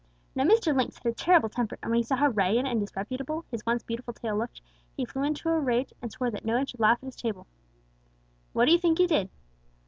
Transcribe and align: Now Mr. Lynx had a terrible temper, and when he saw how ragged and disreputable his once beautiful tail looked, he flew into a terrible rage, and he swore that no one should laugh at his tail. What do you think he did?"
Now 0.33 0.45
Mr. 0.45 0.75
Lynx 0.75 0.97
had 0.97 1.05
a 1.11 1.13
terrible 1.13 1.47
temper, 1.47 1.77
and 1.83 1.91
when 1.91 1.99
he 1.99 2.03
saw 2.03 2.15
how 2.15 2.29
ragged 2.29 2.65
and 2.65 2.79
disreputable 2.79 3.45
his 3.51 3.63
once 3.67 3.83
beautiful 3.83 4.15
tail 4.15 4.35
looked, 4.35 4.59
he 4.97 5.05
flew 5.05 5.21
into 5.21 5.41
a 5.41 5.43
terrible 5.51 5.63
rage, 5.67 5.93
and 6.01 6.09
he 6.11 6.15
swore 6.15 6.31
that 6.31 6.43
no 6.43 6.55
one 6.55 6.65
should 6.65 6.79
laugh 6.79 6.97
at 7.03 7.05
his 7.05 7.15
tail. 7.15 7.45
What 8.51 8.65
do 8.65 8.71
you 8.71 8.79
think 8.79 8.97
he 8.97 9.05
did?" 9.05 9.29